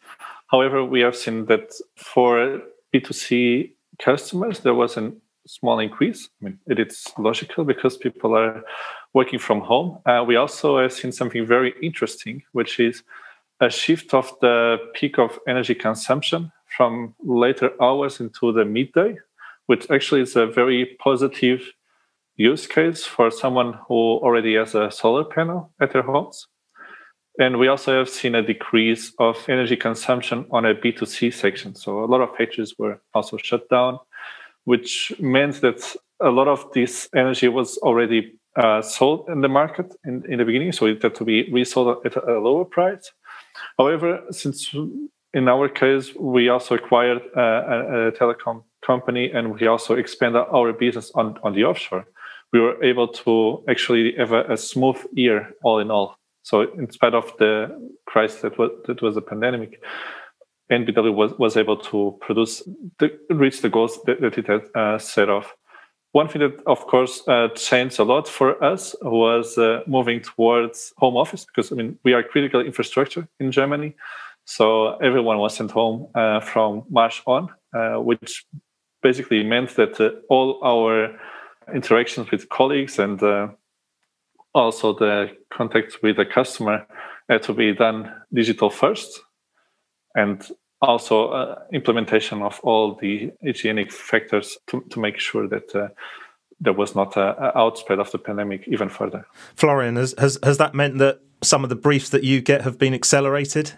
[0.48, 2.60] However, we have seen that for
[2.94, 5.12] B2C customers, there was a
[5.46, 6.28] small increase.
[6.40, 8.64] I mean, it is logical because people are
[9.12, 9.98] working from home.
[10.06, 13.02] Uh, we also have seen something very interesting, which is
[13.60, 19.16] a shift of the peak of energy consumption from later hours into the midday,
[19.66, 21.72] which actually is a very positive
[22.36, 26.46] use case for someone who already has a solar panel at their homes.
[27.38, 31.74] And we also have seen a decrease of energy consumption on a B2C section.
[31.74, 33.98] So a lot of pages were also shut down,
[34.64, 39.94] which meant that a lot of this energy was already uh, sold in the market
[40.06, 40.72] in, in the beginning.
[40.72, 43.12] So it had to be resold at a lower price.
[43.76, 44.74] However, since
[45.34, 50.42] in our case, we also acquired a, a, a telecom company and we also expanded
[50.50, 52.06] our business on, on the offshore
[52.52, 56.16] we were able to actually have a, a smooth year all in all.
[56.42, 59.82] So in spite of the crisis that was that was a pandemic,
[60.70, 62.62] EnBW was, was able to produce
[62.98, 65.54] the, reach the goals that, that it had uh, set off.
[66.12, 70.92] One thing that, of course, uh, changed a lot for us was uh, moving towards
[70.96, 73.94] home office because I mean we are critical infrastructure in Germany,
[74.46, 78.46] so everyone was sent home uh, from March on, uh, which
[79.02, 81.18] basically meant that uh, all our
[81.74, 83.48] interactions with colleagues and uh,
[84.54, 86.86] also the contact with the customer
[87.28, 89.20] had to be done digital first
[90.14, 90.50] and
[90.80, 95.88] also uh, implementation of all the hygienic factors to, to make sure that uh,
[96.60, 99.26] there was not an outspread of the pandemic even further.
[99.54, 102.78] Florian, has, has, has that meant that some of the briefs that you get have
[102.78, 103.72] been accelerated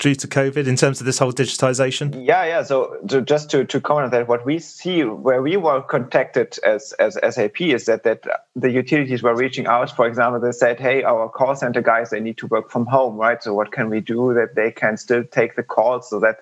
[0.00, 2.26] due to COVID in terms of this whole digitization?
[2.26, 2.62] Yeah, yeah.
[2.62, 6.58] So, to, just to, to comment on that, what we see where we were contacted
[6.64, 8.24] as, as SAP is that, that
[8.56, 9.94] the utilities were reaching out.
[9.94, 13.16] For example, they said, hey, our call center guys, they need to work from home,
[13.16, 13.40] right?
[13.40, 16.38] So what can we do that they can still take the calls so that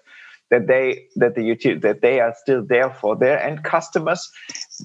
[0.51, 4.31] that they that the utility that they are still there for their end customers.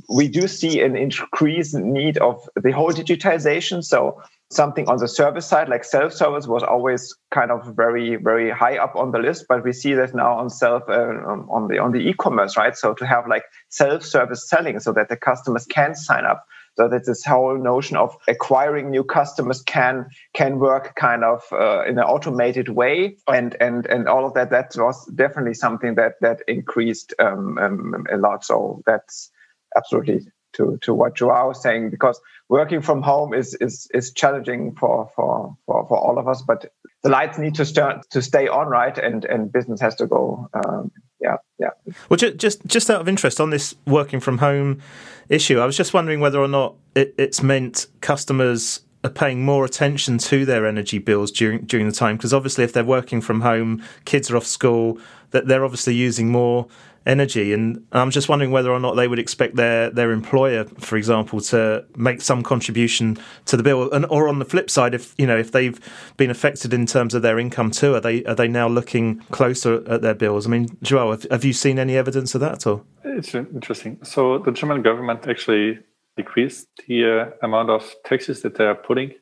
[0.10, 3.82] We do see an increased need of the whole digitization.
[3.82, 8.78] So something on the service side like self-service was always kind of very very high
[8.78, 11.92] up on the list but we see that now on self uh, on the on
[11.92, 12.76] the e-commerce right?
[12.76, 17.06] So to have like self-service selling so that the customers can sign up so that
[17.06, 22.04] this whole notion of acquiring new customers can can work kind of uh, in an
[22.04, 23.18] automated way.
[23.28, 28.06] And and and all of that that was definitely something that that increased um, um,
[28.12, 28.44] a lot.
[28.44, 29.32] So that's
[29.78, 30.22] absolutely
[30.54, 35.10] to to what João was saying because working from home is is is challenging for
[35.16, 36.72] for for, for all of us but
[37.04, 38.98] the lights need to start to stay on right?
[38.98, 41.70] And and business has to go um, yeah yeah.
[42.10, 44.82] Well just just out of interest on this working from home
[45.30, 49.66] issue i was just wondering whether or not it, it's meant customers are paying more
[49.66, 53.42] attention to their energy bills during during the time because obviously if they're working from
[53.42, 54.98] home kids are off school
[55.32, 56.68] that they're obviously using more
[57.06, 57.54] energy.
[57.54, 61.42] And I'm just wondering whether or not they would expect their their employer, for example,
[61.42, 63.92] to make some contribution to the bill.
[63.92, 65.80] And or on the flip side, if you know if they've
[66.18, 69.84] been affected in terms of their income too, are they are they now looking closer
[69.90, 70.46] at their bills?
[70.48, 72.86] I mean, João, have, have you seen any evidence of that at all?
[73.04, 74.00] It's interesting.
[74.04, 75.80] So the German government actually
[76.16, 79.14] decreased the uh, amount of taxes that they are putting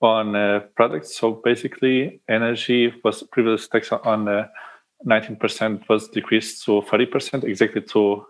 [0.00, 1.16] on uh, products.
[1.16, 4.48] So basically, energy was previous taxed on uh,
[5.06, 8.24] 19% was decreased to 30%, exactly to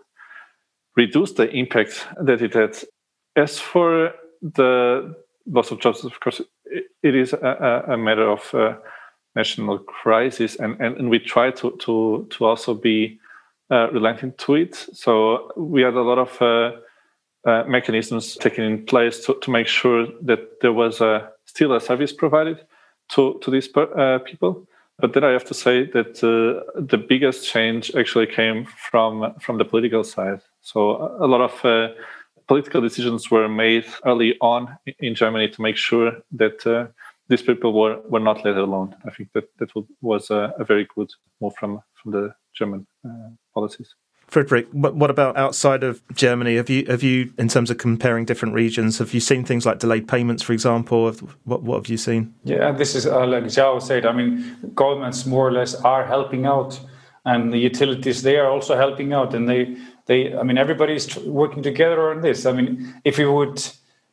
[0.95, 2.77] reduce the impact that it had.
[3.35, 5.15] As for the
[5.47, 6.41] loss of jobs, of course,
[7.01, 8.75] it is a, a matter of uh,
[9.35, 13.19] national crisis, and, and, and, we try to, to, to also be
[13.71, 14.75] uh, relenting to it.
[14.75, 16.71] So we had a lot of uh,
[17.45, 21.81] uh mechanisms taken in place to, to make sure that there was a, still a
[21.81, 22.59] service provided
[23.09, 24.67] to, to these uh, people.
[25.03, 29.57] But then I have to say that uh, the biggest change actually came from from
[29.57, 30.39] the political side.
[30.61, 30.79] So
[31.19, 31.89] a lot of uh,
[32.47, 36.87] political decisions were made early on in Germany to make sure that uh,
[37.27, 38.95] these people were, were not let alone.
[39.05, 41.09] I think that that was a, a very good
[41.41, 43.95] move from from the German uh, policies.
[44.33, 46.55] Fridrik, what about outside of Germany?
[46.55, 49.77] Have you have you, in terms of comparing different regions, have you seen things like
[49.77, 51.11] delayed payments, for example?
[51.43, 52.33] What what have you seen?
[52.43, 54.07] Yeah, this is uh, like João said.
[54.07, 56.79] I mean, governments more or less are helping out,
[57.25, 60.35] and the utilities they are also helping out, and they they.
[60.35, 62.47] I mean, everybody's working together on this.
[62.47, 63.63] I mean, if we would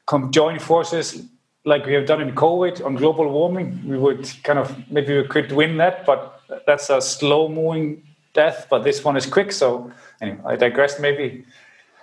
[0.05, 1.23] come join forces
[1.65, 5.27] like we have done in COVID on global warming, we would kind of maybe we
[5.29, 8.67] could win that, but that's a slow moving death.
[8.71, 9.91] But this one is quick, so
[10.21, 11.01] anyway, I digress.
[11.01, 11.45] Maybe,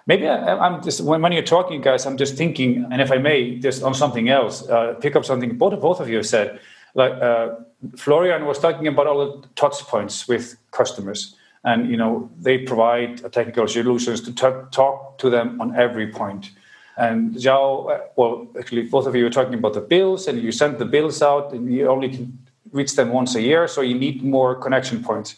[0.06, 3.18] maybe I, am just when, when you're talking, guys, I'm just thinking, and if I
[3.18, 6.60] may, just on something else, uh, pick up something both both of you said.
[6.94, 7.56] Like uh,
[7.96, 13.32] Florian was talking about all the touch points with customers, and you know they provide
[13.32, 16.52] technical solutions to t- talk to them on every point.
[16.98, 20.52] And João, uh, well, actually, both of you were talking about the bills, and you
[20.52, 22.40] send the bills out, and you only can
[22.72, 25.36] reach them once a year, so you need more connection points.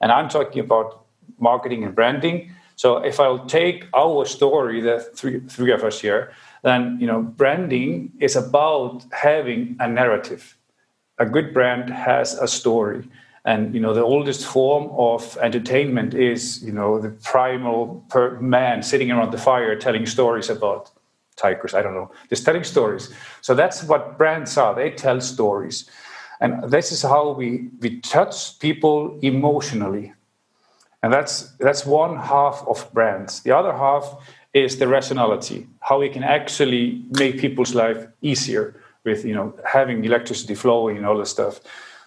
[0.00, 1.04] And I'm talking about
[1.38, 2.52] marketing and branding.
[2.76, 6.32] So if I'll take our story, the three, three of us here,
[6.62, 10.56] then you know branding is about having a narrative.
[11.18, 13.08] A good brand has a story.
[13.44, 18.04] And you know the oldest form of entertainment is you know the primal
[18.40, 20.90] man sitting around the fire telling stories about
[21.36, 21.74] tigers.
[21.74, 23.14] I don't know, just telling stories.
[23.40, 24.74] So that's what brands are.
[24.74, 25.88] They tell stories,
[26.40, 30.12] and this is how we we touch people emotionally.
[31.02, 33.40] And that's, that's one half of brands.
[33.42, 34.16] The other half
[34.52, 40.04] is the rationality, how we can actually make people's life easier with you know having
[40.04, 41.60] electricity flowing and all this stuff.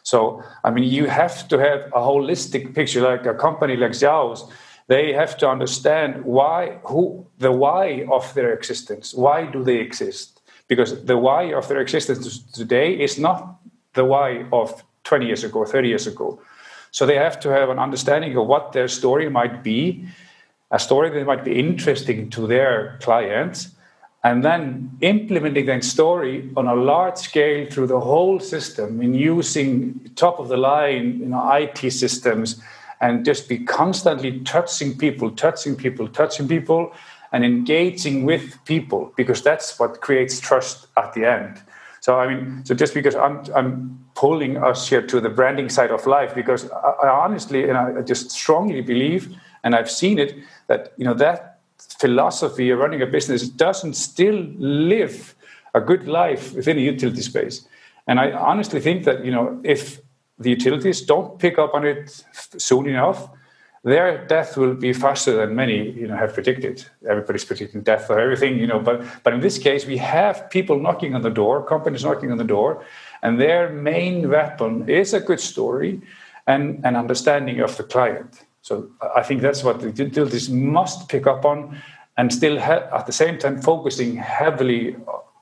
[0.04, 3.02] So I mean, you have to have a holistic picture.
[3.02, 4.44] Like a company like João's,
[4.88, 9.14] they have to understand why, who, the why of their existence.
[9.14, 10.41] Why do they exist?
[10.68, 13.60] Because the why of their existence today is not
[13.94, 16.40] the why of 20 years ago, 30 years ago.
[16.92, 20.06] So they have to have an understanding of what their story might be,
[20.72, 23.70] a story that might be interesting to their clients,
[24.24, 30.12] and then implementing that story on a large scale through the whole system in using
[30.16, 32.62] top of the line you know, IT systems
[33.02, 36.92] and just be constantly touching people, touching people, touching people,
[37.32, 41.62] and engaging with people because that's what creates trust at the end.
[42.02, 45.91] So I mean, so just because I'm I'm pulling us here to the branding side
[45.91, 50.36] of life because I, I honestly and I just strongly believe, and I've seen it
[50.68, 51.60] that you know that
[52.00, 55.36] philosophy of running a business doesn't still live
[55.74, 57.68] a good life within a utility space.
[58.08, 60.00] And I honestly think that you know if
[60.39, 62.24] the utilities don't pick up on it
[62.58, 63.30] soon enough,
[63.84, 66.86] their death will be faster than many you know have predicted.
[67.07, 70.80] Everybody's predicting death for everything, you know, but but in this case we have people
[70.80, 72.84] knocking on the door, companies knocking on the door,
[73.21, 76.01] and their main weapon is a good story
[76.47, 78.45] and an understanding of the client.
[78.61, 81.82] So I think that's what the utilities must pick up on
[82.17, 84.95] and still ha- at the same time focusing heavily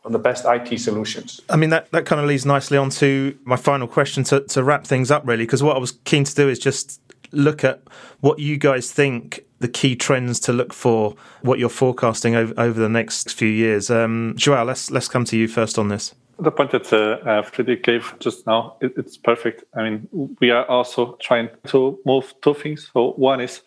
[0.05, 1.41] on the best IT solutions.
[1.49, 4.63] I mean, that, that kind of leads nicely on to my final question to, to
[4.63, 7.01] wrap things up, really, because what I was keen to do is just
[7.31, 7.81] look at
[8.19, 12.79] what you guys think the key trends to look for, what you're forecasting over, over
[12.79, 13.89] the next few years.
[13.89, 16.13] Um, João, let's let's come to you first on this.
[16.39, 19.63] The point that uh, uh, Fridrik gave just now, it, it's perfect.
[19.73, 20.07] I mean,
[20.39, 22.91] we are also trying to move two things.
[22.93, 23.61] So one is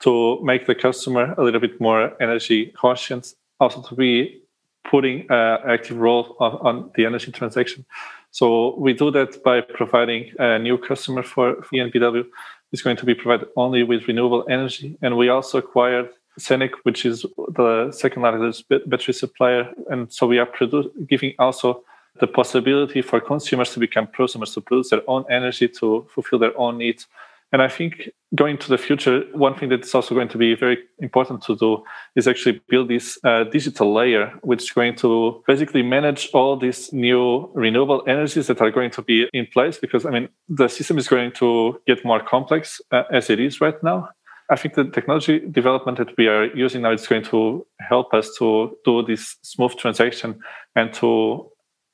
[0.00, 4.42] to make the customer a little bit more energy conscious, also to be
[4.84, 7.86] putting an active role on, on the energy transaction.
[8.32, 12.24] So we do that by providing a new customer for EnBW
[12.72, 14.96] is going to be provided only with renewable energy.
[15.02, 19.70] And we also acquired Senec, which is the second largest battery supplier.
[19.90, 21.82] And so we are produ- giving also
[22.20, 26.58] the possibility for consumers to become prosumers to produce their own energy to fulfill their
[26.58, 27.06] own needs.
[27.52, 30.78] And I think going to the future, one thing that's also going to be very
[31.00, 31.82] important to do
[32.14, 36.92] is actually build this uh, digital layer, which is going to basically manage all these
[36.92, 39.78] new renewable energies that are going to be in place.
[39.78, 43.60] Because I mean, the system is going to get more complex uh, as it is
[43.60, 44.10] right now.
[44.50, 48.36] I think the technology development that we are using now is going to help us
[48.38, 50.40] to do this smooth transaction
[50.74, 51.49] and to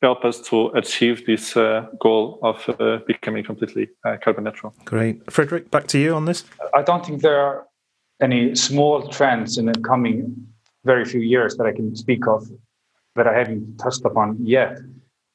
[0.08, 4.70] help us to achieve this uh, goal of uh, becoming completely uh, carbon neutral.
[4.84, 5.16] Great.
[5.34, 6.38] Fridrik, back to you on this.
[6.80, 7.56] I don't think there are
[8.26, 10.16] any small trends in the coming
[10.90, 12.40] very few years that I can speak of
[13.16, 14.26] that I haven't touched upon
[14.56, 14.72] yet.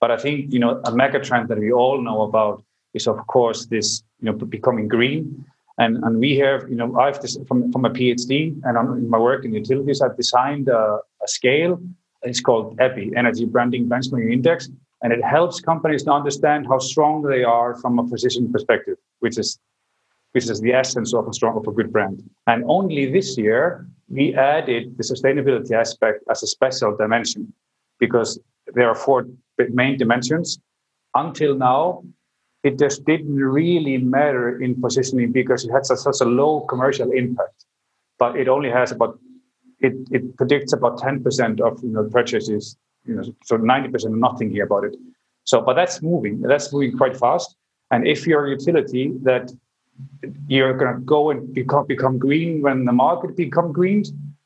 [0.01, 2.63] But I think, you know, a mega trend that we all know about
[2.97, 3.88] is, of course, this,
[4.22, 5.24] you know, becoming green.
[5.84, 9.22] And, and we have, you know, I've this, from, from a PhD and in my
[9.30, 11.74] work in utilities, I've designed a, a scale
[12.24, 14.69] it's called EBBI, Energy Branding Benchmarking Index,
[15.01, 19.38] and it helps companies to understand how strong they are from a position perspective, which
[19.38, 19.59] is
[20.34, 22.24] which is the essence of a strong of a good brand.
[22.47, 27.53] And only this year we added the sustainability aspect as a special dimension
[27.99, 28.39] because
[28.74, 29.28] there are four
[29.69, 30.59] main dimensions.
[31.15, 32.03] Until now,
[32.63, 37.11] it just didn't really matter in positioning because it had such, such a low commercial
[37.11, 37.65] impact.
[38.17, 39.19] But it only has about
[39.82, 44.61] it, it predicts about 10% of you know purchases, you know, so 90% not thinking
[44.61, 44.95] about it.
[45.43, 46.41] So, but that's moving.
[46.41, 47.55] That's moving quite fast.
[47.89, 49.51] And if you're a utility that
[50.47, 54.03] you're going to go and become become green when the market become green,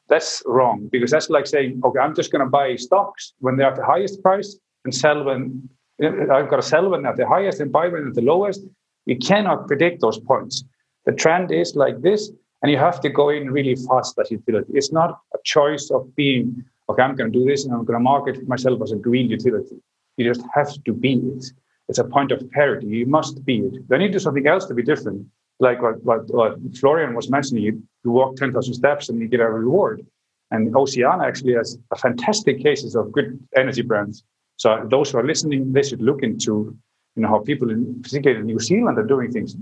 [0.07, 3.67] that's wrong because that's like saying, okay, I'm just going to buy stocks when they're
[3.67, 5.67] at the highest price and sell when
[6.03, 8.61] uh, I've got to sell when at the highest and buy when at the lowest.
[9.05, 10.63] You cannot predict those points.
[11.05, 12.31] The trend is like this,
[12.65, 14.71] and you have to go in really fast as utility.
[14.73, 17.99] It's not a choice of being, okay, I'm going to do this and I'm going
[17.99, 19.75] to market myself as a green utility.
[20.17, 21.45] You just have to be it.
[21.89, 22.87] It's a point of parity.
[22.87, 23.87] You must be it.
[23.87, 25.27] Then you do something else to be different.
[25.59, 29.41] Like what, what, what Florian was mentioning, you, you walk 10,000 steps and you get
[29.41, 30.03] a reward.
[30.49, 34.23] And Oceania actually has a fantastic cases of good energy brands.
[34.57, 36.75] So those who are listening, they should look into
[37.15, 39.55] you know how people in particularly in New Zealand are doing things.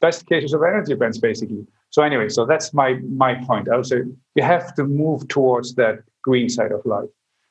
[0.00, 1.66] Best cases of energy brands, basically.
[1.94, 3.68] So anyway, so that's my my point.
[3.68, 3.98] I would say
[4.34, 7.08] you have to move towards that green side of life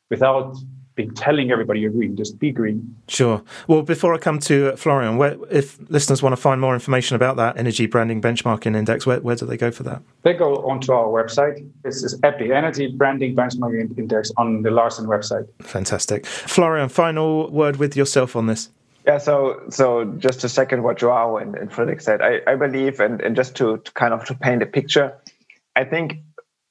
[0.10, 0.58] without
[0.96, 2.18] being telling everybody you're green.
[2.18, 2.94] Just be green.
[3.08, 3.42] Sure.
[3.70, 7.38] Well, before I come to Florian, where, if listeners want to find more information about
[7.38, 10.02] that energy branding benchmarking index, where, where do they go for that?
[10.24, 11.66] They go onto our website.
[11.86, 15.48] This is EBBI, Energy Branding Benchmarking Index, on the LarsEn website.
[15.62, 16.26] Fantastic.
[16.26, 18.70] Florian, final word with yourself on this.
[19.06, 23.00] Yeah, so so just to second what João and, and Fridrik said, I, I believe,
[23.02, 25.14] and, and just to, to kind of to paint a picture,
[25.76, 26.20] I think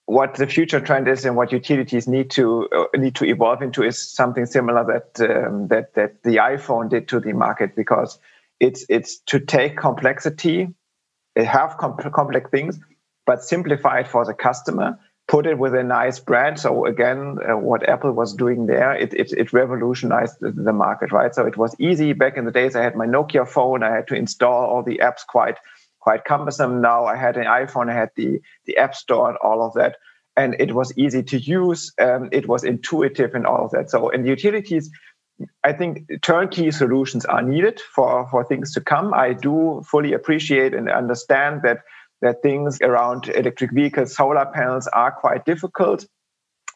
[0.06, 3.82] what the future trend is and what utilities need to uh, need to evolve into
[3.82, 8.18] is something similar that um, that that the iPhone did to the market because
[8.60, 10.68] it's it's to take complexity,
[11.36, 12.78] have complex things,
[13.26, 14.98] but simplify it for the customer
[15.32, 16.60] put it with a nice brand.
[16.60, 21.10] So again, uh, what Apple was doing there, it, it, it revolutionized the, the, market,
[21.10, 21.34] right?
[21.34, 22.76] So it was easy back in the days.
[22.76, 23.82] I had my Nokia phone.
[23.82, 25.56] I had to install all the apps quite
[26.00, 26.82] quite cumbersome.
[26.82, 27.88] Now I had an iPhone.
[27.88, 29.96] I had the the App Store and all of that,
[30.36, 31.94] and it was easy to use.
[31.98, 33.88] Um, it was intuitive and all of that.
[33.88, 34.90] So in the utilities,
[35.64, 39.14] I think turnkey solutions are needed for, for things to come.
[39.14, 41.78] I do fully appreciate and understand that
[42.22, 46.06] that things around electric vehicles, solar panels are quite difficult.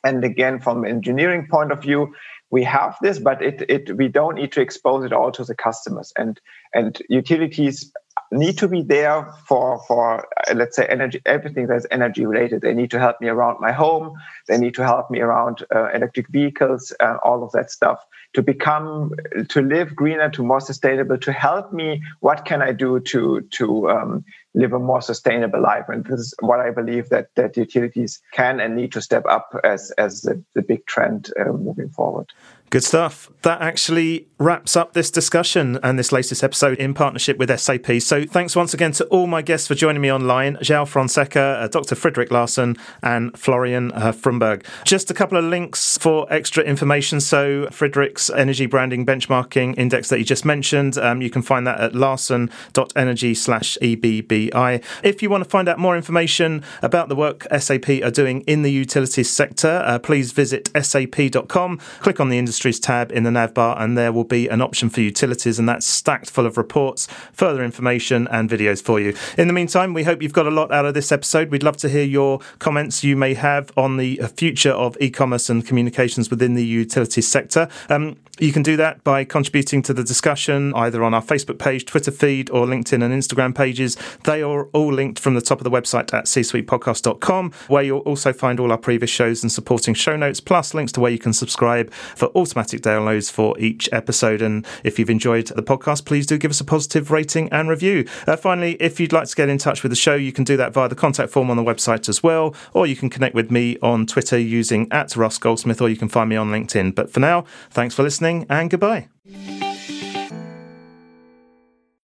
[0.04, 2.14] And again, from engineering point of view,
[2.50, 5.54] we have this, but it, it we don't need to expose it all to the
[5.54, 6.12] customers.
[6.16, 6.40] And
[6.74, 7.92] and utilities
[8.32, 12.90] need to be there for for let's say energy everything that's energy related they need
[12.90, 14.12] to help me around my home
[14.48, 18.42] they need to help me around uh, electric vehicles uh, all of that stuff to
[18.42, 19.12] become
[19.48, 23.88] to live greener to more sustainable to help me what can i do to to
[23.90, 24.24] um,
[24.56, 28.58] live a more sustainable life and this is what i believe that that utilities can
[28.58, 32.32] and need to step up as as the, the big trend uh, moving forward
[32.70, 33.30] Good stuff.
[33.42, 38.02] That actually wraps up this discussion and this latest episode in partnership with SAP.
[38.02, 41.68] So thanks once again to all my guests for joining me online João Fonseca, uh,
[41.68, 41.94] Dr.
[41.94, 44.66] Fridrik Larson, and Florian uh, Fromberg.
[44.84, 47.18] Just a couple of links for extra information.
[47.20, 51.80] So Fridrik's energy branding benchmarking index that you just mentioned, um, you can find that
[51.80, 54.84] at larsen.energy slash EBBI.
[55.02, 58.60] If you want to find out more information about the work SAP are doing in
[58.60, 63.80] the utilities sector, uh, please visit sap.com, click on the Industries tab in the navbar,
[63.80, 67.64] and there will be an option for utilities, and that's stacked full of reports, further
[67.64, 69.14] information, and videos for you.
[69.38, 71.50] In the meantime, we hope you've got a lot out of this episode.
[71.50, 75.48] We'd love to hear your comments you may have on the future of e commerce
[75.50, 77.68] and communications within the utilities sector.
[77.88, 81.86] Um, you can do that by contributing to the discussion either on our Facebook page,
[81.86, 83.96] Twitter feed, or LinkedIn and Instagram pages.
[84.24, 88.32] They are all linked from the top of the website at csuitepodcast.com, where you'll also
[88.32, 91.32] find all our previous shows and supporting show notes, plus links to where you can
[91.32, 94.42] subscribe for automatic downloads for each episode.
[94.42, 98.06] And if you've enjoyed the podcast, please do give us a positive rating and review.
[98.26, 100.56] Uh, finally, if you'd like to get in touch with the show, you can do
[100.56, 103.50] that via the contact form on the website as well, or you can connect with
[103.50, 106.94] me on Twitter using at Russ Goldsmith, or you can find me on LinkedIn.
[106.94, 109.08] But for now, thanks for listening and goodbye.